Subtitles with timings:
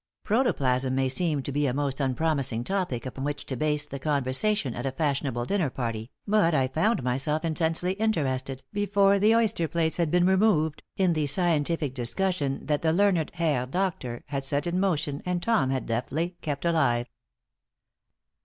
[0.23, 4.73] Protoplasm may seem to be a most unpromising topic upon which to base the conversation
[4.73, 9.97] at a fashionable dinner party, but I found myself intensely interested, before the oyster plates
[9.97, 14.79] had been removed, in the scientific discussion that the learned Herr Doctor had set in
[14.79, 17.07] motion and Tom had deftly kept alive.